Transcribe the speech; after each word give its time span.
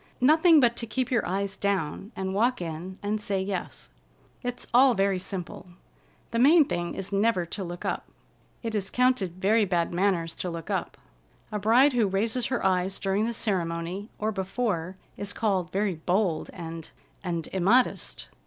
Nothing 0.19 0.59
but 0.59 0.75
to 0.77 0.87
keep 0.87 1.11
your 1.11 1.23
eyes 1.27 1.55
down 1.55 2.11
and 2.15 2.33
walk 2.33 2.59
in 2.59 2.97
and 3.03 3.21
say 3.21 3.39
yes. 3.39 3.87
It's 4.41 4.65
all 4.73 4.95
very 4.95 5.19
simple. 5.19 5.67
The 6.31 6.39
main 6.39 6.65
thing 6.65 6.95
is 6.95 7.11
never 7.13 7.45
to 7.45 7.63
look 7.63 7.85
up. 7.85 8.07
It 8.63 8.73
is 8.73 8.89
counted 8.89 9.33
very 9.35 9.63
bad 9.63 9.93
manners 9.93 10.33
to 10.37 10.49
look 10.49 10.71
up. 10.71 10.97
A 11.51 11.59
bride 11.59 11.93
who 11.93 12.07
raises 12.07 12.47
her 12.47 12.65
eyes 12.65 12.97
during 12.97 13.27
the 13.27 13.33
ceremony, 13.35 14.09
or 14.17 14.31
before, 14.31 14.95
is 15.17 15.33
called 15.33 15.71
very 15.71 15.93
bold 15.93 16.49
and—and 16.51 17.49
immodest!" 17.53 18.27